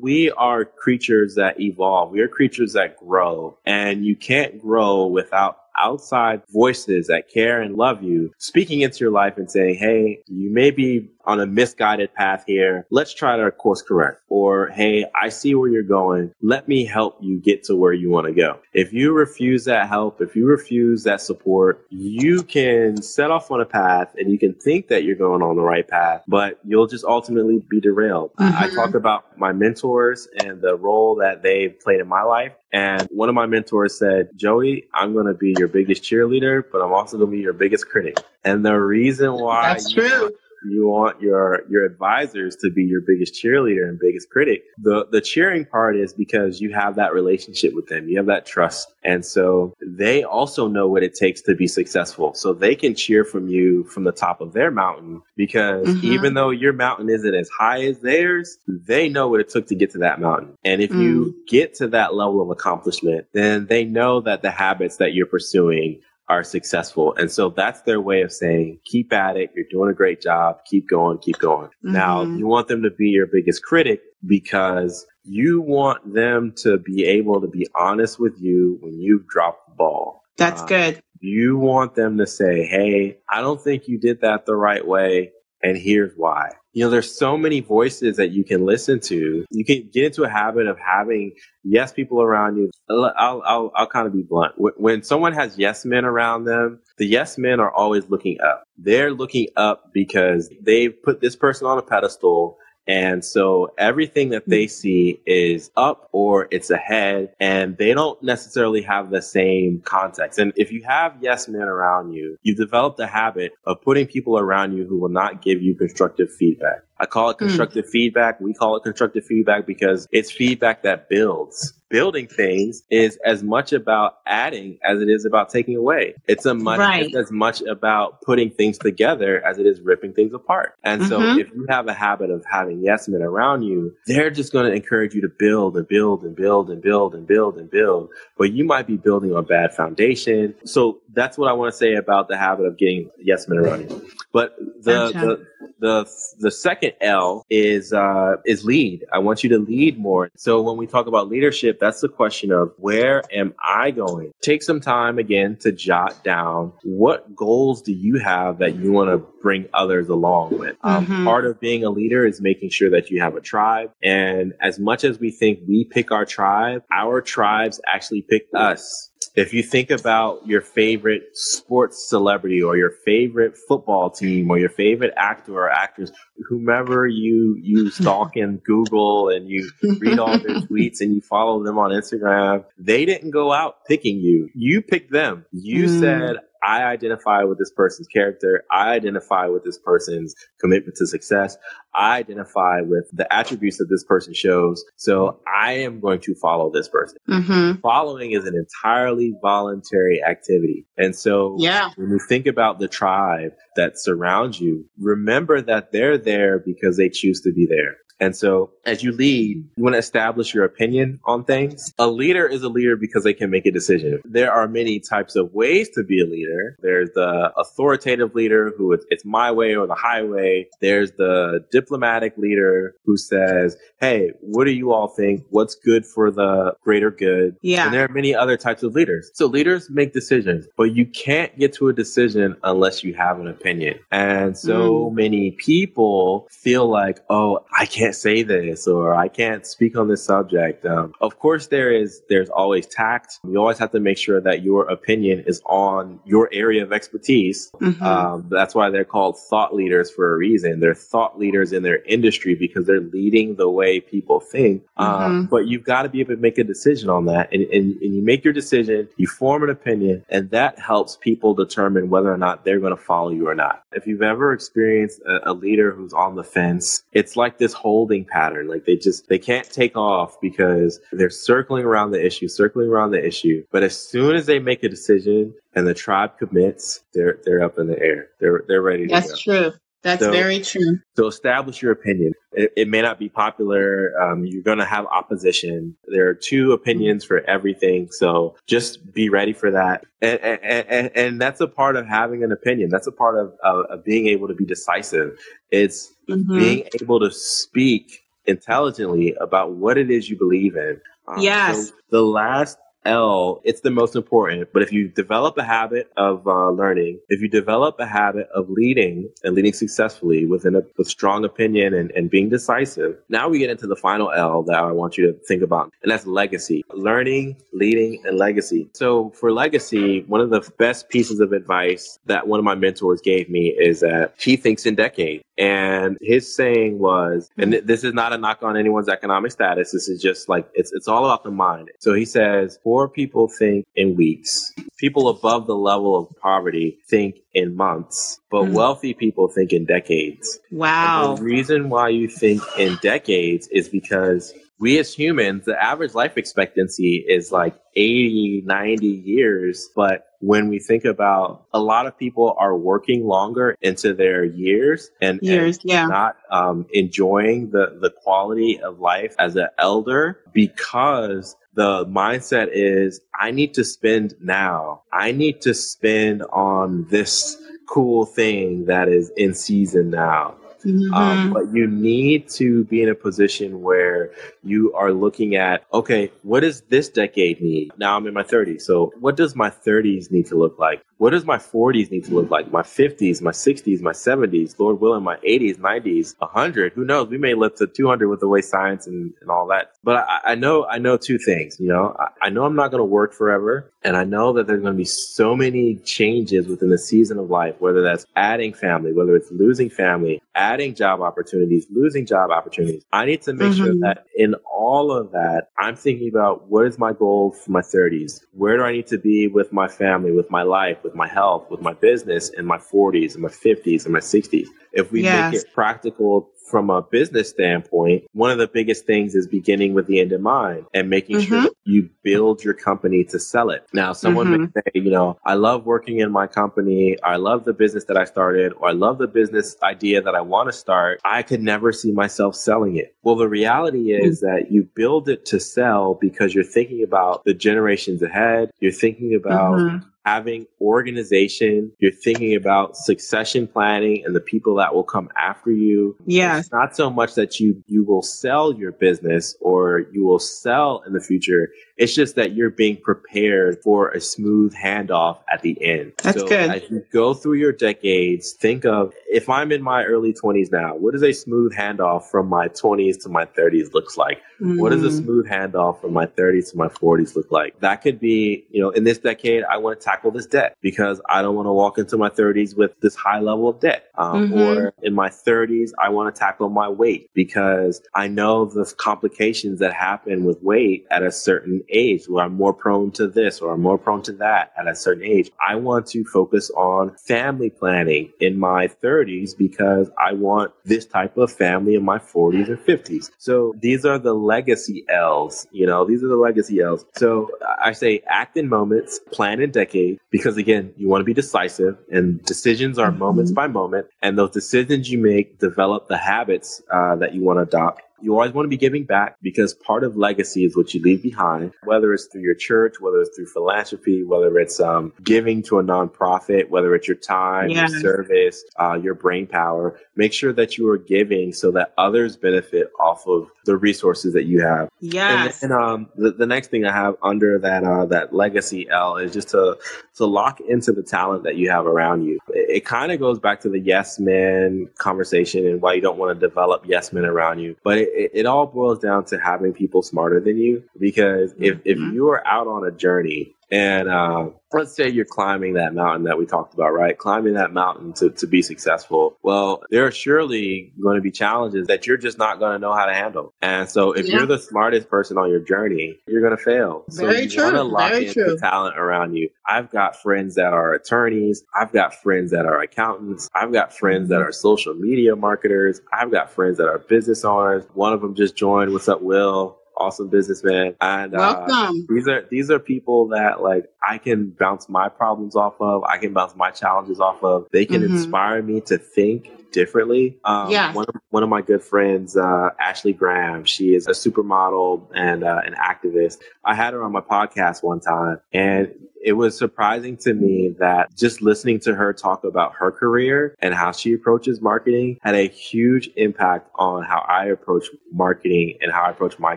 We 0.00 0.30
are 0.32 0.64
creatures 0.64 1.34
that 1.36 1.60
evolve. 1.60 2.10
We 2.10 2.20
are 2.20 2.28
creatures 2.28 2.72
that 2.74 2.96
grow. 2.96 3.58
And 3.64 4.04
you 4.04 4.16
can't 4.16 4.60
grow 4.60 5.06
without 5.06 5.58
outside 5.78 6.42
voices 6.52 7.06
that 7.08 7.28
care 7.28 7.60
and 7.60 7.76
love 7.76 8.02
you 8.02 8.32
speaking 8.38 8.80
into 8.80 9.00
your 9.00 9.10
life 9.10 9.36
and 9.36 9.50
saying, 9.50 9.76
Hey, 9.76 10.22
you 10.26 10.50
may 10.50 10.70
be 10.70 11.10
on 11.26 11.40
a 11.40 11.46
misguided 11.46 12.14
path 12.14 12.44
here. 12.46 12.86
Let's 12.90 13.12
try 13.14 13.36
to 13.36 13.50
course 13.50 13.82
correct. 13.82 14.20
Or, 14.28 14.68
Hey, 14.68 15.04
I 15.20 15.28
see 15.28 15.54
where 15.54 15.68
you're 15.68 15.82
going. 15.82 16.32
Let 16.42 16.68
me 16.68 16.84
help 16.84 17.18
you 17.20 17.38
get 17.38 17.64
to 17.64 17.76
where 17.76 17.92
you 17.92 18.10
want 18.10 18.26
to 18.26 18.32
go. 18.32 18.58
If 18.72 18.92
you 18.92 19.12
refuse 19.12 19.64
that 19.64 19.88
help, 19.88 20.20
if 20.20 20.36
you 20.36 20.46
refuse 20.46 21.04
that 21.04 21.20
support, 21.20 21.86
you 21.90 22.42
can 22.42 23.00
set 23.02 23.30
off 23.30 23.50
on 23.50 23.60
a 23.60 23.64
path 23.64 24.14
and 24.18 24.30
you 24.30 24.38
can 24.38 24.54
think 24.54 24.88
that 24.88 25.04
you're 25.04 25.16
going 25.16 25.42
on 25.42 25.56
the 25.56 25.62
right 25.62 25.86
path, 25.86 26.22
but 26.28 26.58
you'll 26.64 26.86
just 26.86 27.04
ultimately 27.04 27.62
be 27.68 27.80
derailed. 27.80 28.30
I, 28.38 28.46
I 28.46 28.50
mm-hmm. 28.66 28.76
talk 28.76 28.94
about 28.94 29.38
my 29.38 29.52
mentors 29.52 30.28
and 30.44 30.60
the 30.60 30.76
role 30.76 31.16
that 31.16 31.42
they've 31.42 31.78
played 31.80 32.00
in 32.00 32.08
my 32.08 32.22
life. 32.22 32.52
And 32.72 33.02
one 33.10 33.28
of 33.28 33.34
my 33.34 33.46
mentors 33.46 33.98
said, 33.98 34.30
Joey, 34.36 34.88
I'm 34.92 35.14
going 35.14 35.26
to 35.26 35.34
be 35.34 35.54
your 35.58 35.68
biggest 35.68 36.02
cheerleader, 36.02 36.62
but 36.70 36.82
I'm 36.82 36.92
also 36.92 37.16
going 37.16 37.30
to 37.30 37.36
be 37.36 37.42
your 37.42 37.52
biggest 37.52 37.88
critic. 37.88 38.18
And 38.44 38.64
the 38.64 38.74
reason 38.74 39.32
why 39.32 39.72
That's 39.72 39.92
true. 39.92 40.32
You 40.68 40.86
want 40.88 41.20
your 41.20 41.62
your 41.70 41.84
advisors 41.84 42.56
to 42.56 42.70
be 42.70 42.84
your 42.84 43.00
biggest 43.00 43.34
cheerleader 43.34 43.88
and 43.88 43.98
biggest 43.98 44.30
critic. 44.30 44.64
The 44.78 45.06
the 45.10 45.20
cheering 45.20 45.64
part 45.64 45.96
is 45.96 46.12
because 46.12 46.60
you 46.60 46.72
have 46.74 46.96
that 46.96 47.12
relationship 47.12 47.74
with 47.74 47.86
them. 47.86 48.08
You 48.08 48.16
have 48.18 48.26
that 48.26 48.46
trust. 48.46 48.88
And 49.04 49.24
so 49.24 49.74
they 49.86 50.24
also 50.24 50.68
know 50.68 50.88
what 50.88 51.02
it 51.02 51.14
takes 51.14 51.40
to 51.42 51.54
be 51.54 51.68
successful. 51.68 52.34
So 52.34 52.52
they 52.52 52.74
can 52.74 52.94
cheer 52.94 53.24
from 53.24 53.48
you 53.48 53.84
from 53.84 54.04
the 54.04 54.12
top 54.12 54.40
of 54.40 54.52
their 54.52 54.70
mountain 54.70 55.22
because 55.36 55.88
Mhm. 55.88 56.02
even 56.04 56.34
though 56.34 56.50
your 56.50 56.72
mountain 56.72 57.08
isn't 57.08 57.34
as 57.34 57.48
high 57.48 57.84
as 57.84 58.00
theirs, 58.00 58.58
they 58.66 59.08
know 59.08 59.28
what 59.28 59.40
it 59.40 59.48
took 59.48 59.66
to 59.68 59.74
get 59.74 59.90
to 59.92 59.98
that 59.98 60.20
mountain. 60.20 60.54
And 60.64 60.82
if 60.82 60.90
you 60.90 61.34
get 61.48 61.74
to 61.76 61.86
that 61.88 62.14
level 62.14 62.40
of 62.42 62.50
accomplishment, 62.50 63.26
then 63.32 63.66
they 63.66 63.84
know 63.84 64.20
that 64.20 64.42
the 64.42 64.50
habits 64.50 64.96
that 64.96 65.14
you're 65.14 65.26
pursuing 65.26 66.00
are 66.28 66.42
successful. 66.42 67.14
And 67.16 67.30
so 67.30 67.50
that's 67.50 67.82
their 67.82 68.00
way 68.00 68.22
of 68.22 68.32
saying, 68.32 68.80
keep 68.84 69.12
at 69.12 69.36
it. 69.36 69.50
You're 69.54 69.66
doing 69.70 69.90
a 69.90 69.94
great 69.94 70.20
job. 70.20 70.56
Keep 70.68 70.88
going, 70.88 71.18
keep 71.18 71.38
going. 71.38 71.70
Now, 71.82 72.24
Mhm. 72.24 72.38
you 72.38 72.46
want 72.46 72.68
them 72.68 72.82
to 72.82 72.90
be 72.90 73.08
your 73.10 73.26
biggest 73.26 73.62
critic 73.62 74.00
because 74.26 75.06
you 75.24 75.60
want 75.60 76.14
them 76.14 76.52
to 76.56 76.78
be 76.78 77.04
able 77.04 77.40
to 77.40 77.46
be 77.48 77.66
honest 77.76 78.18
with 78.18 78.34
you 78.40 78.78
when 78.80 78.98
you've 79.00 79.26
dropped 79.28 79.68
the 79.68 79.74
ball. 79.76 80.22
That's 80.36 80.62
Uh, 80.62 80.66
good. 80.66 81.00
You 81.20 81.56
want 81.56 81.94
them 81.94 82.18
to 82.18 82.26
say, 82.26 82.64
Hey, 82.64 83.18
I 83.30 83.40
don't 83.40 83.60
think 83.60 83.88
you 83.88 83.98
did 83.98 84.20
that 84.20 84.46
the 84.46 84.56
right 84.56 84.86
way. 84.86 85.32
And 85.62 85.76
here's 85.76 86.12
why. 86.16 86.50
You 86.76 86.84
know, 86.84 86.90
there's 86.90 87.18
so 87.18 87.38
many 87.38 87.60
voices 87.60 88.18
that 88.18 88.32
you 88.32 88.44
can 88.44 88.66
listen 88.66 89.00
to. 89.00 89.46
You 89.50 89.64
can 89.64 89.88
get 89.90 90.04
into 90.04 90.24
a 90.24 90.28
habit 90.28 90.66
of 90.66 90.76
having 90.78 91.32
yes 91.64 91.90
people 91.90 92.20
around 92.20 92.58
you. 92.58 92.70
I'll, 92.90 93.42
I'll, 93.46 93.72
I'll 93.74 93.86
kind 93.86 94.06
of 94.06 94.12
be 94.12 94.20
blunt. 94.20 94.52
When- 94.58 95.02
someone 95.02 95.32
has 95.32 95.56
yes 95.56 95.86
men 95.86 96.04
around 96.04 96.44
them, 96.44 96.80
the 96.98 97.06
yes 97.06 97.38
men 97.38 97.60
are 97.60 97.70
always 97.70 98.10
looking 98.10 98.36
up. 98.42 98.64
They're 98.76 99.10
looking 99.10 99.46
up 99.56 99.90
because 99.94 100.52
they've 100.60 100.92
put 101.02 101.22
this 101.22 101.34
person 101.34 101.66
on 101.66 101.78
a 101.78 101.82
pedestal 101.82 102.58
And 102.88 103.24
so 103.24 103.72
everything 103.78 104.30
that 104.30 104.48
they 104.48 104.64
hmm. 104.64 104.70
see 104.70 105.20
is 105.26 105.70
up 105.76 106.08
or 106.12 106.48
it's 106.50 106.70
ahead, 106.70 107.32
and 107.40 107.76
they 107.76 107.94
don't 107.94 108.20
necessarily 108.22 108.82
have 108.82 109.10
the 109.10 109.22
same 109.22 109.80
context. 109.84 110.38
And 110.38 110.52
if 110.56 110.70
you 110.70 110.82
have 110.84 111.16
yes 111.20 111.48
men 111.48 111.62
around 111.62 112.12
you, 112.12 112.38
you've 112.42 112.56
developed 112.56 113.00
a 113.00 113.06
habit 113.06 113.52
of 113.64 113.80
putting 113.82 114.06
people 114.06 114.38
around 114.38 114.76
you 114.76 114.86
who 114.86 114.98
will 114.98 115.08
not 115.08 115.42
give 115.42 115.62
you 115.62 115.74
constructive 115.74 116.32
feedback. 116.32 116.82
I 116.98 117.06
call 117.06 117.30
it 117.30 117.38
constructive 117.38 117.86
mm. 117.86 117.90
feedback. 117.90 118.40
We 118.40 118.54
call 118.54 118.76
it 118.76 118.82
constructive 118.82 119.24
feedback 119.24 119.66
because 119.66 120.08
it's 120.12 120.30
feedback 120.30 120.82
that 120.82 121.08
builds. 121.08 121.74
Building 121.88 122.26
things 122.26 122.82
is 122.90 123.16
as 123.24 123.44
much 123.44 123.72
about 123.72 124.18
adding 124.26 124.78
as 124.82 125.00
it 125.00 125.08
is 125.08 125.24
about 125.24 125.50
taking 125.50 125.76
away. 125.76 126.14
It's 126.26 126.44
a 126.44 126.52
much 126.52 126.80
right. 126.80 127.06
it's 127.06 127.14
as 127.14 127.30
much 127.30 127.62
about 127.62 128.22
putting 128.22 128.50
things 128.50 128.76
together 128.76 129.44
as 129.46 129.58
it 129.58 129.66
is 129.66 129.80
ripping 129.80 130.12
things 130.12 130.34
apart. 130.34 130.74
And 130.82 131.02
mm-hmm. 131.02 131.08
so 131.08 131.38
if 131.38 131.48
you 131.54 131.64
have 131.68 131.86
a 131.86 131.94
habit 131.94 132.30
of 132.30 132.44
having 132.50 132.82
yes 132.82 133.06
men 133.06 133.22
around 133.22 133.62
you, 133.62 133.94
they're 134.06 134.30
just 134.30 134.52
going 134.52 134.66
to 134.66 134.72
encourage 134.72 135.14
you 135.14 135.20
to 135.20 135.28
build 135.28 135.76
and 135.76 135.86
build 135.86 136.24
and 136.24 136.34
build 136.34 136.70
and 136.70 136.82
build 136.82 137.14
and 137.14 137.24
build 137.24 137.56
and 137.56 137.70
build. 137.70 138.10
But 138.36 138.52
you 138.52 138.64
might 138.64 138.88
be 138.88 138.96
building 138.96 139.32
on 139.32 139.44
bad 139.44 139.72
foundation. 139.72 140.54
So 140.64 140.98
that's 141.12 141.38
what 141.38 141.48
I 141.48 141.52
want 141.52 141.72
to 141.72 141.78
say 141.78 141.94
about 141.94 142.26
the 142.26 142.36
habit 142.36 142.64
of 142.64 142.78
getting 142.78 143.10
yes 143.18 143.46
men 143.46 143.58
around 143.58 143.88
you. 143.88 144.10
But 144.32 144.56
the, 144.58 145.12
gotcha. 145.12 145.18
the 145.18 145.46
the 145.78 146.10
the 146.38 146.50
second 146.50 146.85
L 147.00 147.44
is 147.50 147.92
uh, 147.92 148.36
is 148.44 148.64
lead. 148.64 149.04
I 149.12 149.18
want 149.18 149.42
you 149.42 149.50
to 149.50 149.58
lead 149.58 149.98
more. 149.98 150.30
So 150.36 150.62
when 150.62 150.76
we 150.76 150.86
talk 150.86 151.06
about 151.06 151.28
leadership, 151.28 151.78
that's 151.80 152.00
the 152.00 152.08
question 152.08 152.52
of 152.52 152.72
where 152.76 153.22
am 153.32 153.54
I 153.62 153.90
going? 153.90 154.32
Take 154.42 154.62
some 154.62 154.80
time 154.80 155.18
again 155.18 155.56
to 155.60 155.72
jot 155.72 156.22
down 156.24 156.72
what 156.82 157.34
goals 157.34 157.82
do 157.82 157.92
you 157.92 158.18
have 158.18 158.58
that 158.58 158.76
you 158.76 158.92
want 158.92 159.10
to 159.10 159.18
bring 159.42 159.68
others 159.74 160.08
along 160.08 160.58
with. 160.58 160.76
Um, 160.82 161.06
mm-hmm. 161.06 161.24
Part 161.24 161.46
of 161.46 161.60
being 161.60 161.84
a 161.84 161.90
leader 161.90 162.26
is 162.26 162.40
making 162.40 162.70
sure 162.70 162.90
that 162.90 163.10
you 163.10 163.20
have 163.20 163.36
a 163.36 163.40
tribe. 163.40 163.92
And 164.02 164.54
as 164.60 164.78
much 164.78 165.04
as 165.04 165.20
we 165.20 165.30
think 165.30 165.60
we 165.68 165.84
pick 165.84 166.10
our 166.10 166.24
tribe, 166.24 166.82
our 166.92 167.20
tribes 167.20 167.80
actually 167.86 168.22
pick 168.22 168.46
us 168.54 169.10
if 169.36 169.52
you 169.52 169.62
think 169.62 169.90
about 169.90 170.46
your 170.46 170.62
favorite 170.62 171.24
sports 171.34 172.08
celebrity 172.08 172.62
or 172.62 172.78
your 172.78 172.90
favorite 173.04 173.54
football 173.68 174.08
team 174.08 174.50
or 174.50 174.58
your 174.58 174.70
favorite 174.70 175.12
actor 175.16 175.52
or 175.52 175.70
actress, 175.70 176.10
whomever 176.48 177.06
you 177.06 177.58
you 177.62 177.90
stalk 177.90 178.34
in 178.34 178.56
Google 178.64 179.28
and 179.28 179.46
you 179.46 179.70
read 180.00 180.18
all 180.18 180.38
their 180.38 180.60
tweets 180.62 181.00
and 181.00 181.14
you 181.14 181.20
follow 181.20 181.62
them 181.62 181.76
on 181.76 181.90
Instagram, 181.90 182.64
they 182.78 183.04
didn't 183.04 183.30
go 183.30 183.52
out 183.52 183.84
picking 183.86 184.16
you. 184.16 184.48
You 184.54 184.80
picked 184.80 185.12
them. 185.12 185.44
You 185.52 185.84
mm. 185.84 186.00
said, 186.00 186.36
I 186.66 186.82
identify 186.82 187.44
with 187.44 187.58
this 187.58 187.70
person's 187.70 188.08
character. 188.08 188.64
I 188.72 188.90
identify 188.90 189.46
with 189.46 189.62
this 189.62 189.78
person's 189.78 190.34
commitment 190.60 190.96
to 190.96 191.06
success. 191.06 191.56
I 191.94 192.18
identify 192.18 192.80
with 192.80 193.08
the 193.12 193.32
attributes 193.32 193.78
that 193.78 193.86
this 193.88 194.02
person 194.02 194.34
shows. 194.34 194.84
So 194.96 195.40
I 195.46 195.74
am 195.74 196.00
going 196.00 196.20
to 196.22 196.34
follow 196.34 196.72
this 196.72 196.88
person. 196.88 197.18
Mm-hmm. 197.28 197.80
Following 197.80 198.32
is 198.32 198.46
an 198.46 198.54
entirely 198.56 199.34
voluntary 199.40 200.22
activity. 200.22 200.86
And 200.98 201.14
so 201.14 201.56
yeah. 201.60 201.90
when 201.94 202.10
you 202.10 202.18
think 202.28 202.46
about 202.46 202.80
the 202.80 202.88
tribe 202.88 203.52
that 203.76 203.96
surrounds 203.96 204.60
you, 204.60 204.86
remember 204.98 205.62
that 205.62 205.92
they're 205.92 206.18
there 206.18 206.58
because 206.58 206.96
they 206.96 207.08
choose 207.08 207.42
to 207.42 207.52
be 207.52 207.66
there. 207.66 207.96
And 208.20 208.34
so 208.34 208.70
as 208.84 209.02
you 209.02 209.12
lead, 209.12 209.64
you 209.76 209.82
want 209.82 209.94
to 209.94 209.98
establish 209.98 210.54
your 210.54 210.64
opinion 210.64 211.20
on 211.24 211.44
things. 211.44 211.92
A 211.98 212.06
leader 212.06 212.46
is 212.46 212.62
a 212.62 212.68
leader 212.68 212.96
because 212.96 213.24
they 213.24 213.34
can 213.34 213.50
make 213.50 213.66
a 213.66 213.70
decision. 213.70 214.20
There 214.24 214.52
are 214.52 214.68
many 214.68 215.00
types 215.00 215.36
of 215.36 215.52
ways 215.52 215.90
to 215.90 216.04
be 216.04 216.22
a 216.22 216.26
leader. 216.26 216.76
There's 216.80 217.10
the 217.14 217.52
authoritative 217.56 218.34
leader 218.34 218.72
who 218.76 218.92
it's, 218.92 219.04
it's 219.10 219.24
my 219.24 219.50
way 219.50 219.74
or 219.74 219.86
the 219.86 219.94
highway. 219.94 220.68
There's 220.80 221.12
the 221.12 221.64
diplomatic 221.70 222.36
leader 222.38 222.94
who 223.04 223.16
says, 223.16 223.76
Hey, 224.00 224.30
what 224.40 224.64
do 224.64 224.70
you 224.70 224.92
all 224.92 225.08
think? 225.08 225.44
What's 225.50 225.74
good 225.74 226.06
for 226.06 226.30
the 226.30 226.74
greater 226.82 227.10
good? 227.10 227.56
Yeah. 227.62 227.86
And 227.86 227.94
there 227.94 228.04
are 228.04 228.12
many 228.12 228.34
other 228.34 228.56
types 228.56 228.82
of 228.82 228.94
leaders. 228.94 229.30
So 229.34 229.46
leaders 229.46 229.90
make 229.90 230.12
decisions, 230.12 230.66
but 230.76 230.94
you 230.94 231.06
can't 231.06 231.56
get 231.58 231.72
to 231.74 231.88
a 231.88 231.92
decision 231.92 232.56
unless 232.62 233.02
you 233.02 233.14
have 233.14 233.40
an 233.40 233.48
opinion. 233.48 233.98
And 234.10 234.56
so 234.56 235.10
mm. 235.10 235.14
many 235.14 235.50
people 235.52 236.46
feel 236.50 236.88
like, 236.88 237.20
Oh, 237.28 237.64
I 237.76 237.86
can't 237.86 238.05
can't 238.06 238.14
say 238.14 238.42
this 238.44 238.86
or 238.86 239.14
I 239.14 239.26
can't 239.26 239.66
speak 239.66 239.96
on 239.96 240.06
this 240.08 240.22
subject. 240.24 240.86
Um, 240.86 241.12
of 241.20 241.38
course, 241.40 241.66
there 241.66 241.90
is 241.90 242.22
there's 242.28 242.48
always 242.50 242.86
tact. 242.86 243.40
You 243.42 243.58
always 243.58 243.78
have 243.78 243.90
to 243.92 244.00
make 244.00 244.16
sure 244.16 244.40
that 244.40 244.62
your 244.62 244.88
opinion 244.88 245.42
is 245.46 245.60
on 245.66 246.20
your 246.24 246.48
area 246.52 246.84
of 246.84 246.92
expertise. 246.92 247.72
Mm-hmm. 247.80 248.02
Um, 248.02 248.46
that's 248.48 248.74
why 248.76 248.90
they're 248.90 249.04
called 249.04 249.38
thought 249.38 249.74
leaders 249.74 250.08
for 250.10 250.32
a 250.32 250.36
reason. 250.36 250.78
They're 250.78 250.94
thought 250.94 251.36
leaders 251.38 251.72
in 251.72 251.82
their 251.82 252.00
industry 252.04 252.54
because 252.54 252.86
they're 252.86 253.00
leading 253.00 253.56
the 253.56 253.68
way 253.68 253.98
people 254.00 254.38
think. 254.38 254.84
Um, 254.96 255.08
mm-hmm. 255.08 255.44
but 255.46 255.66
you've 255.66 255.84
got 255.84 256.02
to 256.02 256.08
be 256.08 256.20
able 256.20 256.36
to 256.36 256.40
make 256.40 256.58
a 256.58 256.64
decision 256.64 257.10
on 257.10 257.26
that, 257.26 257.52
and, 257.52 257.62
and, 257.64 258.00
and 258.00 258.14
you 258.14 258.22
make 258.22 258.44
your 258.44 258.52
decision. 258.52 259.08
You 259.16 259.26
form 259.26 259.64
an 259.64 259.70
opinion, 259.70 260.24
and 260.28 260.50
that 260.50 260.78
helps 260.78 261.16
people 261.16 261.54
determine 261.54 262.08
whether 262.08 262.32
or 262.32 262.38
not 262.38 262.64
they're 262.64 262.80
going 262.80 262.96
to 262.96 263.02
follow 263.02 263.30
you 263.30 263.48
or 263.48 263.54
not. 263.54 263.82
If 263.92 264.06
you've 264.06 264.22
ever 264.22 264.52
experienced 264.52 265.20
a, 265.22 265.50
a 265.50 265.52
leader 265.52 265.92
who's 265.92 266.12
on 266.12 266.36
the 266.36 266.44
fence, 266.44 267.02
it's 267.12 267.36
like 267.36 267.58
this 267.58 267.72
whole 267.72 267.95
holding 267.96 268.26
pattern. 268.26 268.68
Like 268.68 268.84
they 268.84 268.96
just, 268.96 269.26
they 269.30 269.38
can't 269.38 269.70
take 269.70 269.96
off 269.96 270.38
because 270.42 271.00
they're 271.12 271.30
circling 271.30 271.86
around 271.86 272.10
the 272.10 272.22
issue, 272.22 272.46
circling 272.46 272.88
around 272.88 273.12
the 273.12 273.26
issue. 273.26 273.64
But 273.72 273.82
as 273.82 273.98
soon 273.98 274.36
as 274.36 274.44
they 274.44 274.58
make 274.58 274.84
a 274.84 274.88
decision 274.90 275.54
and 275.74 275.86
the 275.86 275.94
tribe 275.94 276.36
commits, 276.38 277.00
they're, 277.14 277.38
they're 277.46 277.64
up 277.64 277.78
in 277.78 277.86
the 277.86 277.98
air. 277.98 278.28
They're, 278.38 278.64
they're 278.68 278.82
ready 278.82 279.06
That's 279.06 279.32
go. 279.32 279.36
true. 279.38 279.72
That's 280.06 280.22
so, 280.22 280.30
very 280.30 280.60
true. 280.60 281.00
So 281.16 281.26
establish 281.26 281.82
your 281.82 281.90
opinion. 281.90 282.32
It, 282.52 282.70
it 282.76 282.88
may 282.88 283.02
not 283.02 283.18
be 283.18 283.28
popular. 283.28 284.12
Um, 284.22 284.44
you're 284.44 284.62
going 284.62 284.78
to 284.78 284.84
have 284.84 285.04
opposition. 285.06 285.96
There 286.06 286.28
are 286.28 286.34
two 286.34 286.70
opinions 286.70 287.24
for 287.24 287.40
everything. 287.40 288.08
So 288.12 288.54
just 288.68 289.12
be 289.12 289.28
ready 289.28 289.52
for 289.52 289.72
that. 289.72 290.04
And, 290.22 290.38
and, 290.40 290.86
and, 290.88 291.10
and 291.16 291.40
that's 291.40 291.60
a 291.60 291.66
part 291.66 291.96
of 291.96 292.06
having 292.06 292.44
an 292.44 292.52
opinion. 292.52 292.88
That's 292.88 293.08
a 293.08 293.12
part 293.12 293.36
of, 293.36 293.52
of, 293.64 293.86
of 293.86 294.04
being 294.04 294.28
able 294.28 294.46
to 294.46 294.54
be 294.54 294.64
decisive. 294.64 295.36
It's 295.72 296.14
mm-hmm. 296.28 296.56
being 296.56 296.88
able 297.02 297.18
to 297.18 297.32
speak 297.32 298.20
intelligently 298.44 299.34
about 299.40 299.72
what 299.72 299.98
it 299.98 300.08
is 300.08 300.30
you 300.30 300.38
believe 300.38 300.76
in. 300.76 301.00
Um, 301.26 301.40
yes. 301.40 301.88
So 301.88 301.94
the 302.10 302.22
last 302.22 302.78
L, 303.06 303.60
it's 303.64 303.80
the 303.80 303.90
most 303.90 304.16
important. 304.16 304.68
But 304.72 304.82
if 304.82 304.92
you 304.92 305.08
develop 305.08 305.56
a 305.58 305.64
habit 305.64 306.10
of 306.16 306.46
uh, 306.46 306.70
learning, 306.70 307.20
if 307.28 307.40
you 307.40 307.48
develop 307.48 307.98
a 307.98 308.06
habit 308.06 308.48
of 308.54 308.68
leading 308.68 309.30
and 309.42 309.54
leading 309.54 309.72
successfully 309.72 310.46
within 310.46 310.76
a 310.76 310.82
with 310.98 311.08
strong 311.08 311.44
opinion 311.44 311.94
and, 311.94 312.10
and 312.12 312.30
being 312.30 312.48
decisive, 312.48 313.16
now 313.28 313.48
we 313.48 313.58
get 313.58 313.70
into 313.70 313.86
the 313.86 313.96
final 313.96 314.30
L 314.32 314.62
that 314.64 314.76
I 314.76 314.92
want 314.92 315.16
you 315.16 315.26
to 315.26 315.32
think 315.46 315.62
about, 315.62 315.92
and 316.02 316.10
that's 316.10 316.26
legacy. 316.26 316.84
Learning, 316.92 317.56
leading, 317.72 318.22
and 318.26 318.36
legacy. 318.38 318.88
So 318.92 319.30
for 319.30 319.52
legacy, 319.52 320.22
one 320.26 320.40
of 320.40 320.50
the 320.50 320.68
best 320.78 321.08
pieces 321.08 321.40
of 321.40 321.52
advice 321.52 322.18
that 322.26 322.46
one 322.46 322.58
of 322.58 322.64
my 322.64 322.74
mentors 322.74 323.20
gave 323.20 323.48
me 323.48 323.68
is 323.68 324.00
that 324.00 324.34
he 324.38 324.56
thinks 324.56 324.86
in 324.86 324.94
decades. 324.94 325.42
And 325.58 326.18
his 326.20 326.54
saying 326.54 326.98
was, 326.98 327.50
and 327.56 327.72
this 327.72 328.04
is 328.04 328.12
not 328.12 328.34
a 328.34 328.38
knock 328.38 328.62
on 328.62 328.76
anyone's 328.76 329.08
economic 329.08 329.52
status. 329.52 329.90
This 329.92 330.06
is 330.06 330.20
just 330.20 330.50
like, 330.50 330.68
it's, 330.74 330.92
it's 330.92 331.08
all 331.08 331.24
about 331.24 331.44
the 331.44 331.50
mind. 331.50 331.90
So 331.98 332.12
he 332.12 332.26
says, 332.26 332.78
poor 332.96 333.08
people 333.08 333.46
think 333.46 333.84
in 333.94 334.16
weeks. 334.16 334.72
People 334.96 335.28
above 335.28 335.66
the 335.66 335.76
level 335.76 336.16
of 336.16 336.34
poverty 336.40 336.98
think 337.10 337.36
in 337.52 337.76
months, 337.76 338.40
but 338.50 338.62
mm. 338.62 338.72
wealthy 338.72 339.12
people 339.12 339.48
think 339.48 339.70
in 339.70 339.84
decades. 339.84 340.58
Wow. 340.70 341.32
And 341.32 341.38
the 341.38 341.42
reason 341.42 341.90
why 341.90 342.08
you 342.08 342.26
think 342.26 342.62
in 342.78 342.96
decades 343.02 343.68
is 343.70 343.90
because 343.90 344.54
we 344.78 344.98
as 344.98 345.12
humans, 345.12 345.66
the 345.66 345.76
average 345.82 346.14
life 346.14 346.38
expectancy 346.38 347.22
is 347.28 347.52
like 347.52 347.78
80, 347.96 348.62
90 348.64 349.06
years. 349.06 349.90
But 349.94 350.26
when 350.40 350.68
we 350.68 350.78
think 350.78 351.04
about 351.04 351.66
a 351.74 351.80
lot 351.80 352.06
of 352.06 352.18
people 352.18 352.54
are 352.58 352.76
working 352.76 353.26
longer 353.26 353.76
into 353.82 354.14
their 354.14 354.44
years 354.44 355.10
and, 355.20 355.38
years, 355.42 355.78
and 355.78 355.90
yeah. 355.90 356.06
not 356.06 356.36
um, 356.50 356.86
enjoying 356.92 357.70
the, 357.70 357.98
the 358.00 358.10
quality 358.10 358.80
of 358.80 359.00
life 359.00 359.34
as 359.38 359.56
an 359.56 359.68
elder 359.78 360.40
because 360.52 361.56
the 361.76 362.06
mindset 362.06 362.68
is 362.72 363.20
I 363.38 363.50
need 363.50 363.74
to 363.74 363.84
spend 363.84 364.34
now. 364.40 365.02
I 365.12 365.30
need 365.32 365.60
to 365.60 365.74
spend 365.74 366.42
on 366.50 367.06
this 367.10 367.56
cool 367.86 368.26
thing 368.26 368.86
that 368.86 369.08
is 369.08 369.30
in 369.36 369.54
season 369.54 370.10
now. 370.10 370.56
Mm-hmm. 370.84 371.14
Um, 371.14 371.52
but 371.52 371.72
you 371.72 371.86
need 371.86 372.48
to 372.50 372.84
be 372.84 373.02
in 373.02 373.08
a 373.08 373.14
position 373.14 373.82
where 373.82 374.30
you 374.62 374.92
are 374.94 375.12
looking 375.12 375.56
at, 375.56 375.84
okay, 375.92 376.30
what 376.42 376.60
does 376.60 376.82
this 376.82 377.08
decade 377.08 377.60
need? 377.60 377.90
Now 377.98 378.16
I'm 378.16 378.26
in 378.26 378.34
my 378.34 378.42
30s. 378.42 378.82
So 378.82 379.12
what 379.20 379.36
does 379.36 379.54
my 379.54 379.70
30s 379.70 380.30
need 380.30 380.46
to 380.46 380.56
look 380.56 380.78
like? 380.78 381.02
What 381.18 381.30
does 381.30 381.46
my 381.46 381.56
40s 381.56 382.10
need 382.10 382.24
to 382.26 382.34
look 382.34 382.50
like? 382.50 382.70
My 382.70 382.82
50s, 382.82 383.40
my 383.40 383.50
60s, 383.50 384.00
my 384.02 384.12
70s, 384.12 384.78
Lord 384.78 385.00
willing, 385.00 385.24
my 385.24 385.36
80s, 385.36 385.78
90s, 385.78 386.34
100. 386.38 386.92
Who 386.92 387.04
knows? 387.04 387.28
We 387.28 387.38
may 387.38 387.54
live 387.54 387.74
to 387.76 387.86
200 387.86 388.28
with 388.28 388.40
the 388.40 388.48
way 388.48 388.60
science 388.60 389.06
and, 389.06 389.32
and 389.40 389.50
all 389.50 389.66
that. 389.68 389.92
But 390.04 390.16
I, 390.28 390.40
I 390.52 390.54
know, 390.56 390.84
I 390.84 390.98
know 390.98 391.16
two 391.16 391.38
things. 391.38 391.80
You 391.80 391.88
know, 391.88 392.14
I, 392.18 392.46
I 392.46 392.50
know 392.50 392.64
I'm 392.64 392.76
not 392.76 392.90
going 392.90 393.00
to 393.00 393.04
work 393.04 393.32
forever, 393.32 393.90
and 394.02 394.16
I 394.16 394.24
know 394.24 394.52
that 394.54 394.66
there's 394.66 394.82
going 394.82 394.92
to 394.92 394.98
be 394.98 395.04
so 395.04 395.56
many 395.56 395.96
changes 395.96 396.66
within 396.66 396.90
the 396.90 396.98
season 396.98 397.38
of 397.38 397.48
life. 397.48 397.76
Whether 397.78 398.02
that's 398.02 398.26
adding 398.36 398.74
family, 398.74 399.12
whether 399.12 399.34
it's 399.36 399.50
losing 399.50 399.88
family, 399.88 400.42
adding 400.54 400.94
job 400.94 401.22
opportunities, 401.22 401.86
losing 401.90 402.26
job 402.26 402.50
opportunities. 402.50 403.04
I 403.12 403.24
need 403.24 403.42
to 403.42 403.54
make 403.54 403.72
mm-hmm. 403.72 403.84
sure 403.84 403.94
that 404.00 404.26
in 404.36 404.54
all 404.70 405.12
of 405.12 405.32
that, 405.32 405.68
I'm 405.78 405.96
thinking 405.96 406.28
about 406.28 406.68
what 406.68 406.86
is 406.86 406.98
my 406.98 407.12
goal 407.12 407.52
for 407.52 407.70
my 407.70 407.80
30s? 407.80 408.40
Where 408.52 408.76
do 408.76 408.82
I 408.82 408.92
need 408.92 409.06
to 409.08 409.18
be 409.18 409.48
with 409.48 409.72
my 409.72 409.88
family, 409.88 410.32
with 410.32 410.50
my 410.50 410.62
life, 410.62 410.98
with 411.06 411.14
my 411.14 411.28
health, 411.28 411.70
with 411.70 411.80
my 411.80 411.94
business 411.94 412.50
in 412.50 412.66
my 412.66 412.78
40s 412.78 413.34
and 413.34 413.42
my 413.42 413.48
50s 413.48 414.04
and 414.04 414.12
my 414.12 414.20
60s? 414.20 414.66
If 414.92 415.12
we 415.12 415.22
yes. 415.22 415.52
make 415.52 415.62
it 415.62 415.72
practical 415.72 416.50
from 416.66 416.90
a 416.90 417.00
business 417.00 417.48
standpoint, 417.48 418.24
one 418.32 418.50
of 418.50 418.58
the 418.58 418.66
biggest 418.66 419.06
things 419.06 419.34
is 419.34 419.46
beginning 419.46 419.94
with 419.94 420.06
the 420.06 420.20
end 420.20 420.32
in 420.32 420.42
mind 420.42 420.84
and 420.92 421.08
making 421.08 421.36
mm-hmm. 421.36 421.62
sure 421.62 421.70
you 421.84 422.10
build 422.22 422.64
your 422.64 422.74
company 422.74 423.24
to 423.24 423.38
sell 423.38 423.70
it. 423.70 423.86
Now, 423.92 424.12
someone 424.12 424.48
mm-hmm. 424.48 424.62
may 424.62 424.68
say, 424.74 424.90
you 424.94 425.10
know, 425.10 425.38
I 425.44 425.54
love 425.54 425.86
working 425.86 426.18
in 426.18 426.32
my 426.32 426.46
company. 426.46 427.16
I 427.22 427.36
love 427.36 427.64
the 427.64 427.72
business 427.72 428.04
that 428.04 428.16
I 428.16 428.24
started, 428.24 428.72
or 428.78 428.88
I 428.88 428.92
love 428.92 429.18
the 429.18 429.28
business 429.28 429.76
idea 429.82 430.20
that 430.22 430.34
I 430.34 430.40
want 430.40 430.68
to 430.68 430.72
start. 430.72 431.20
I 431.24 431.42
could 431.42 431.62
never 431.62 431.92
see 431.92 432.12
myself 432.12 432.56
selling 432.56 432.96
it. 432.96 433.14
Well, 433.22 433.36
the 433.36 433.48
reality 433.48 434.12
is 434.12 434.42
mm-hmm. 434.42 434.56
that 434.56 434.72
you 434.72 434.88
build 434.94 435.28
it 435.28 435.46
to 435.46 435.60
sell 435.60 436.14
because 436.20 436.54
you're 436.54 436.64
thinking 436.64 437.02
about 437.04 437.44
the 437.44 437.54
generations 437.54 438.22
ahead. 438.22 438.70
You're 438.80 438.92
thinking 438.92 439.34
about 439.34 439.78
mm-hmm 439.78 440.08
having 440.26 440.66
organization. 440.80 441.92
You're 442.00 442.10
thinking 442.10 442.56
about 442.56 442.96
succession 442.96 443.68
planning 443.68 444.24
and 444.26 444.34
the 444.34 444.40
people 444.40 444.74
that 444.76 444.92
will 444.92 445.04
come 445.04 445.30
after 445.38 445.70
you. 445.70 446.16
Yeah. 446.26 446.58
It's 446.58 446.72
not 446.72 446.96
so 446.96 447.08
much 447.08 447.36
that 447.36 447.60
you, 447.60 447.82
you 447.86 448.04
will 448.04 448.22
sell 448.22 448.74
your 448.74 448.90
business 448.90 449.56
or 449.60 450.06
you 450.12 450.24
will 450.24 450.40
sell 450.40 451.04
in 451.06 451.12
the 451.12 451.20
future. 451.20 451.70
It's 451.96 452.12
just 452.12 452.34
that 452.34 452.54
you're 452.54 452.70
being 452.70 452.96
prepared 452.96 453.78
for 453.84 454.10
a 454.10 454.20
smooth 454.20 454.74
handoff 454.74 455.38
at 455.50 455.62
the 455.62 455.80
end. 455.80 456.12
That's 456.22 456.40
so 456.40 456.48
good. 456.48 456.70
As 456.70 456.90
you 456.90 457.04
go 457.12 457.32
through 457.32 457.54
your 457.54 457.72
decades, 457.72 458.52
think 458.52 458.84
of 458.84 459.14
if 459.28 459.48
I'm 459.48 459.70
in 459.70 459.82
my 459.82 460.04
early 460.04 460.34
20s 460.34 460.72
now, 460.72 460.96
what 460.96 461.12
does 461.12 461.22
a 461.22 461.32
smooth 461.32 461.72
handoff 461.72 462.24
from 462.24 462.48
my 462.48 462.66
20s 462.68 463.22
to 463.22 463.28
my 463.28 463.44
30s 463.44 463.94
looks 463.94 464.16
like? 464.16 464.42
Mm. 464.60 464.80
What 464.80 464.90
does 464.90 465.04
a 465.04 465.08
mm. 465.08 465.24
smooth 465.24 465.48
handoff 465.48 466.00
from 466.00 466.12
my 466.12 466.26
30s 466.26 466.72
to 466.72 466.76
my 466.76 466.88
40s 466.88 467.36
look 467.36 467.52
like? 467.52 467.78
That 467.80 468.02
could 468.02 468.18
be, 468.18 468.66
you 468.70 468.82
know, 468.82 468.90
in 468.90 469.04
this 469.04 469.18
decade, 469.18 469.62
I 469.64 469.76
want 469.76 470.00
to 470.00 470.04
tackle 470.04 470.15
this 470.24 470.46
debt 470.46 470.76
because 470.80 471.20
I 471.28 471.42
don't 471.42 471.54
want 471.54 471.66
to 471.66 471.72
walk 471.72 471.98
into 471.98 472.16
my 472.16 472.30
30s 472.30 472.76
with 472.76 472.98
this 473.00 473.14
high 473.14 473.40
level 473.40 473.68
of 473.68 473.80
debt. 473.80 474.10
Um, 474.16 474.50
mm-hmm. 474.50 474.58
Or 474.58 474.94
in 475.02 475.14
my 475.14 475.28
30s, 475.28 475.90
I 475.98 476.08
want 476.08 476.34
to 476.34 476.38
tackle 476.38 476.68
my 476.68 476.88
weight 476.88 477.30
because 477.34 478.02
I 478.14 478.28
know 478.28 478.64
the 478.64 478.92
complications 478.96 479.80
that 479.80 479.92
happen 479.92 480.44
with 480.44 480.62
weight 480.62 481.06
at 481.10 481.22
a 481.22 481.30
certain 481.30 481.82
age 481.88 482.26
where 482.26 482.44
I'm 482.44 482.54
more 482.54 482.72
prone 482.72 483.10
to 483.12 483.28
this 483.28 483.60
or 483.60 483.74
I'm 483.74 483.82
more 483.82 483.98
prone 483.98 484.22
to 484.22 484.32
that 484.34 484.72
at 484.78 484.88
a 484.88 484.94
certain 484.94 485.24
age. 485.24 485.50
I 485.66 485.76
want 485.76 486.06
to 486.08 486.24
focus 486.24 486.70
on 486.70 487.16
family 487.16 487.70
planning 487.70 488.32
in 488.40 488.58
my 488.58 488.88
30s 488.88 489.56
because 489.56 490.10
I 490.18 490.32
want 490.32 490.72
this 490.84 491.06
type 491.06 491.36
of 491.36 491.52
family 491.52 491.94
in 491.94 492.04
my 492.04 492.18
40s 492.18 492.68
or 492.68 492.76
50s. 492.76 493.30
So 493.38 493.74
these 493.80 494.04
are 494.04 494.18
the 494.18 494.34
legacy 494.34 495.04
L's, 495.08 495.66
you 495.70 495.86
know, 495.86 496.04
these 496.04 496.22
are 496.22 496.28
the 496.28 496.36
legacy 496.36 496.80
L's. 496.80 497.04
So 497.16 497.50
I 497.82 497.92
say 497.92 498.22
act 498.26 498.56
in 498.56 498.68
moments, 498.68 499.18
plan 499.32 499.60
in 499.60 499.70
decades, 499.70 500.05
because 500.30 500.56
again, 500.56 500.92
you 500.96 501.08
want 501.08 501.20
to 501.20 501.24
be 501.24 501.34
decisive 501.34 501.96
and 502.10 502.42
decisions 502.44 502.98
are 502.98 503.10
mm-hmm. 503.10 503.18
moments 503.18 503.52
by 503.52 503.66
moment. 503.66 504.06
And 504.22 504.38
those 504.38 504.50
decisions 504.50 505.10
you 505.10 505.18
make 505.18 505.58
develop 505.58 506.08
the 506.08 506.18
habits 506.18 506.82
uh, 506.92 507.16
that 507.16 507.34
you 507.34 507.42
want 507.42 507.58
to 507.58 507.62
adopt 507.62 508.02
you 508.22 508.32
always 508.32 508.52
want 508.52 508.66
to 508.66 508.70
be 508.70 508.76
giving 508.76 509.04
back 509.04 509.36
because 509.42 509.74
part 509.74 510.04
of 510.04 510.16
legacy 510.16 510.64
is 510.64 510.76
what 510.76 510.94
you 510.94 511.02
leave 511.02 511.22
behind, 511.22 511.72
whether 511.84 512.12
it's 512.12 512.26
through 512.26 512.42
your 512.42 512.54
church, 512.54 513.00
whether 513.00 513.20
it's 513.20 513.36
through 513.36 513.46
philanthropy, 513.46 514.24
whether 514.24 514.58
it's 514.58 514.80
um, 514.80 515.12
giving 515.22 515.62
to 515.62 515.78
a 515.78 515.82
nonprofit, 515.82 516.68
whether 516.68 516.94
it's 516.94 517.06
your 517.06 517.16
time, 517.16 517.68
yes. 517.68 517.90
your 517.90 518.00
service, 518.00 518.64
uh, 518.80 518.94
your 518.94 519.14
brain 519.14 519.46
power. 519.46 519.98
Make 520.16 520.32
sure 520.32 520.52
that 520.54 520.78
you 520.78 520.88
are 520.88 520.98
giving 520.98 521.52
so 521.52 521.70
that 521.72 521.92
others 521.98 522.36
benefit 522.36 522.90
off 522.98 523.26
of 523.26 523.48
the 523.64 523.76
resources 523.76 524.32
that 524.32 524.44
you 524.44 524.62
have. 524.62 524.88
Yes. 525.00 525.62
And, 525.62 525.70
then, 525.70 525.78
um, 525.78 526.08
the, 526.16 526.32
the 526.32 526.46
next 526.46 526.68
thing 526.68 526.84
I 526.86 526.92
have 526.92 527.16
under 527.22 527.58
that 527.58 527.84
uh, 527.84 528.06
that 528.06 528.34
legacy 528.34 528.88
L 528.88 529.16
is 529.16 529.32
just 529.32 529.48
to 529.50 529.76
to 530.16 530.24
lock 530.24 530.60
into 530.60 530.92
the 530.92 531.02
talent 531.02 531.44
that 531.44 531.56
you 531.56 531.70
have 531.70 531.86
around 531.86 532.24
you. 532.24 532.38
It, 532.48 532.76
it 532.76 532.84
kind 532.84 533.12
of 533.12 533.20
goes 533.20 533.38
back 533.38 533.60
to 533.60 533.68
the 533.68 533.78
yes 533.78 534.18
men 534.18 534.88
conversation 534.96 535.66
and 535.66 535.82
why 535.82 535.94
you 535.94 536.00
don't 536.00 536.18
want 536.18 536.38
to 536.38 536.46
develop 536.46 536.84
yes 536.86 537.12
men 537.12 537.24
around 537.24 537.58
you, 537.58 537.76
but 537.82 537.98
it, 537.98 538.05
it, 538.14 538.30
it 538.34 538.46
all 538.46 538.66
boils 538.66 538.98
down 538.98 539.24
to 539.26 539.38
having 539.38 539.72
people 539.72 540.02
smarter 540.02 540.40
than 540.40 540.56
you 540.58 540.82
because 540.98 541.52
if, 541.58 541.78
if 541.84 541.98
mm-hmm. 541.98 542.14
you 542.14 542.28
are 542.28 542.46
out 542.46 542.66
on 542.66 542.86
a 542.86 542.90
journey 542.90 543.55
and 543.70 544.08
uh, 544.08 544.50
let's 544.72 544.94
say 544.94 545.08
you're 545.08 545.24
climbing 545.24 545.74
that 545.74 545.94
mountain 545.94 546.24
that 546.24 546.38
we 546.38 546.46
talked 546.46 546.74
about, 546.74 546.92
right? 546.92 547.16
Climbing 547.16 547.54
that 547.54 547.72
mountain 547.72 548.12
to, 548.14 548.30
to 548.30 548.46
be 548.46 548.62
successful. 548.62 549.36
Well, 549.42 549.82
there 549.90 550.06
are 550.06 550.10
surely 550.10 550.92
going 551.02 551.16
to 551.16 551.22
be 551.22 551.30
challenges 551.30 551.86
that 551.88 552.06
you're 552.06 552.16
just 552.16 552.38
not 552.38 552.58
going 552.58 552.72
to 552.72 552.78
know 552.78 552.94
how 552.94 553.06
to 553.06 553.14
handle. 553.14 553.52
And 553.62 553.88
so 553.88 554.12
if 554.12 554.26
yeah. 554.26 554.36
you're 554.36 554.46
the 554.46 554.58
smartest 554.58 555.08
person 555.08 555.38
on 555.38 555.50
your 555.50 555.60
journey, 555.60 556.18
you're 556.26 556.42
going 556.42 556.56
to 556.56 556.62
fail. 556.62 557.04
Very 557.08 557.48
So 557.48 557.56
you 557.56 557.62
want 557.64 557.76
to 557.76 557.82
lock 557.82 558.10
Very 558.10 558.26
in 558.26 558.32
true. 558.32 558.54
the 558.54 558.58
talent 558.58 558.98
around 558.98 559.34
you. 559.34 559.48
I've 559.66 559.90
got 559.90 560.20
friends 560.20 560.54
that 560.54 560.72
are 560.72 560.92
attorneys. 560.92 561.64
I've 561.74 561.92
got 561.92 562.14
friends 562.14 562.50
that 562.52 562.66
are 562.66 562.80
accountants. 562.80 563.48
I've 563.54 563.72
got 563.72 563.92
friends 563.92 564.28
that 564.28 564.36
mm-hmm. 564.36 564.48
are 564.48 564.52
social 564.52 564.94
media 564.94 565.34
marketers. 565.34 566.00
I've 566.12 566.30
got 566.30 566.50
friends 566.50 566.78
that 566.78 566.86
are 566.86 566.98
business 566.98 567.44
owners. 567.44 567.84
One 567.94 568.12
of 568.12 568.20
them 568.20 568.34
just 568.34 568.56
joined. 568.56 568.92
What's 568.92 569.08
up, 569.08 569.22
Will? 569.22 569.78
Awesome 569.96 570.28
businessman. 570.28 570.94
And 571.00 571.34
uh, 571.34 571.92
these 572.08 572.28
are 572.28 572.46
these 572.50 572.70
are 572.70 572.78
people 572.78 573.28
that 573.28 573.62
like 573.62 573.84
I 574.06 574.18
can 574.18 574.50
bounce 574.50 574.88
my 574.88 575.08
problems 575.08 575.56
off 575.56 575.74
of. 575.80 576.04
I 576.04 576.18
can 576.18 576.32
bounce 576.32 576.54
my 576.56 576.70
challenges 576.70 577.20
off 577.20 577.42
of. 577.42 577.66
They 577.72 577.84
can 577.84 578.02
mm-hmm. 578.02 578.16
inspire 578.16 578.62
me 578.62 578.80
to 578.82 578.98
think 578.98 579.50
differently. 579.72 580.38
Um, 580.44 580.70
yeah. 580.70 580.92
One 580.92 581.06
of, 581.08 581.14
one 581.30 581.42
of 581.42 581.48
my 581.48 581.62
good 581.62 581.82
friends, 581.82 582.36
uh, 582.36 582.70
Ashley 582.80 583.12
Graham, 583.12 583.64
she 583.64 583.94
is 583.94 584.06
a 584.06 584.12
supermodel 584.12 585.08
and 585.14 585.44
uh, 585.44 585.60
an 585.64 585.74
activist. 585.74 586.38
I 586.64 586.74
had 586.74 586.94
her 586.94 587.02
on 587.02 587.12
my 587.12 587.20
podcast 587.20 587.82
one 587.82 588.00
time, 588.00 588.40
and 588.52 588.92
it 589.26 589.32
was 589.32 589.58
surprising 589.58 590.16
to 590.18 590.34
me 590.34 590.72
that 590.78 591.08
just 591.16 591.42
listening 591.42 591.80
to 591.80 591.94
her 591.96 592.12
talk 592.12 592.44
about 592.44 592.74
her 592.74 592.92
career 592.92 593.56
and 593.60 593.74
how 593.74 593.90
she 593.90 594.12
approaches 594.12 594.60
marketing 594.60 595.18
had 595.22 595.34
a 595.34 595.48
huge 595.48 596.08
impact 596.16 596.70
on 596.76 597.02
how 597.02 597.24
I 597.28 597.46
approach 597.46 597.86
marketing 598.12 598.78
and 598.80 598.92
how 598.92 599.02
I 599.02 599.10
approach 599.10 599.36
my 599.40 599.56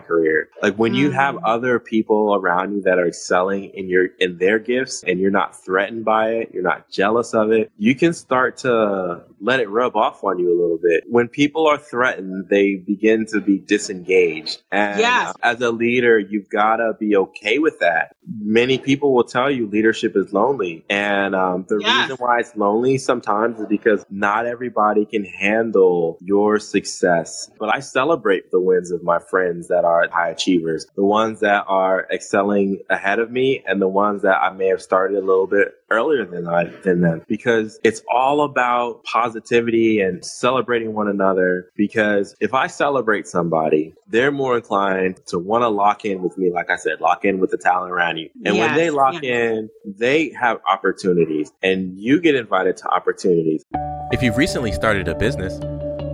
career. 0.00 0.48
Like 0.60 0.74
when 0.74 0.94
you 0.94 1.12
have 1.12 1.36
mm. 1.36 1.40
other 1.44 1.78
people 1.78 2.34
around 2.34 2.74
you 2.74 2.82
that 2.82 2.98
are 2.98 3.06
excelling 3.06 3.66
in 3.66 3.88
your 3.88 4.06
in 4.18 4.38
their 4.38 4.58
gifts 4.58 5.04
and 5.06 5.20
you're 5.20 5.30
not 5.30 5.62
threatened 5.64 6.04
by 6.04 6.30
it, 6.30 6.50
you're 6.52 6.64
not 6.64 6.90
jealous 6.90 7.32
of 7.32 7.52
it, 7.52 7.70
you 7.78 7.94
can 7.94 8.12
start 8.12 8.56
to 8.58 9.22
let 9.40 9.60
it 9.60 9.68
rub 9.68 9.96
off 10.00 10.24
on 10.24 10.38
you 10.38 10.48
a 10.48 10.58
little 10.60 10.78
bit. 10.82 11.04
When 11.08 11.28
people 11.28 11.66
are 11.66 11.78
threatened, 11.78 12.48
they 12.48 12.76
begin 12.76 13.26
to 13.26 13.40
be 13.40 13.58
disengaged. 13.58 14.62
And 14.72 15.00
yes. 15.00 15.34
as 15.42 15.60
a 15.60 15.70
leader, 15.70 16.18
you've 16.18 16.48
got 16.48 16.76
to 16.76 16.94
be 16.98 17.16
okay 17.16 17.58
with 17.58 17.80
that. 17.80 18.16
Many 18.26 18.78
people 18.78 19.14
will 19.14 19.24
tell 19.24 19.50
you 19.50 19.66
leadership 19.66 20.16
is 20.16 20.32
lonely. 20.32 20.84
And 20.88 21.34
um, 21.34 21.66
the 21.68 21.78
yes. 21.80 22.02
reason 22.02 22.16
why 22.24 22.40
it's 22.40 22.56
lonely 22.56 22.98
sometimes 22.98 23.60
is 23.60 23.66
because 23.66 24.04
not 24.10 24.46
everybody 24.46 25.04
can 25.04 25.24
handle 25.24 26.18
your 26.20 26.58
success. 26.58 27.50
But 27.58 27.74
I 27.74 27.80
celebrate 27.80 28.50
the 28.50 28.60
wins 28.60 28.90
of 28.90 29.02
my 29.02 29.18
friends 29.18 29.68
that 29.68 29.84
are 29.84 30.08
high 30.10 30.30
achievers, 30.30 30.86
the 30.96 31.04
ones 31.04 31.40
that 31.40 31.64
are 31.68 32.06
excelling 32.12 32.80
ahead 32.88 33.18
of 33.18 33.30
me, 33.30 33.62
and 33.66 33.80
the 33.80 33.88
ones 33.88 34.22
that 34.22 34.36
I 34.36 34.52
may 34.52 34.68
have 34.68 34.82
started 34.82 35.16
a 35.16 35.26
little 35.26 35.46
bit 35.46 35.74
earlier 35.90 36.24
than 36.24 36.46
I 36.46 36.64
than 36.64 37.00
them 37.00 37.22
because 37.26 37.80
it's 37.82 38.02
all 38.08 38.42
about 38.42 39.02
positivity 39.04 40.00
and 40.00 40.24
celebrating 40.24 40.94
one 40.94 41.08
another 41.08 41.70
because 41.76 42.36
if 42.40 42.54
I 42.54 42.68
celebrate 42.68 43.26
somebody, 43.26 43.94
they're 44.08 44.30
more 44.30 44.56
inclined 44.56 45.20
to 45.26 45.38
want 45.38 45.62
to 45.62 45.68
lock 45.68 46.04
in 46.04 46.22
with 46.22 46.38
me 46.38 46.50
like 46.50 46.70
I 46.70 46.76
said, 46.76 47.00
lock 47.00 47.24
in 47.24 47.40
with 47.40 47.50
the 47.50 47.58
talent 47.58 47.92
around 47.92 48.18
you. 48.18 48.30
And 48.44 48.56
yes, 48.56 48.68
when 48.68 48.76
they 48.76 48.90
lock 48.90 49.22
yeah. 49.22 49.50
in, 49.50 49.70
they 49.84 50.30
have 50.30 50.60
opportunities 50.68 51.52
and 51.62 51.98
you 51.98 52.20
get 52.20 52.34
invited 52.34 52.76
to 52.78 52.88
opportunities. 52.88 53.64
If 54.12 54.22
you've 54.22 54.36
recently 54.36 54.72
started 54.72 55.08
a 55.08 55.14
business, 55.14 55.58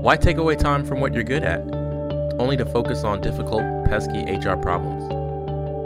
why 0.01 0.17
take 0.17 0.37
away 0.39 0.57
time 0.57 0.85
from 0.85 1.01
what 1.01 1.15
you're 1.15 1.25
good 1.25 1.43
at? 1.43 1.61
Only 2.39 2.57
to 2.59 2.67
focus 2.67 3.05
on 3.05 3.21
difficult, 3.21 3.63
pesky 3.87 4.21
HR 4.25 4.57
problems. 4.57 5.03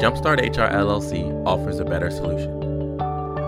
Jumpstart 0.01 0.41
HR 0.41 0.73
LLC 0.73 1.47
offers 1.47 1.79
a 1.79 1.85
better 1.85 2.11
solution. 2.11 2.60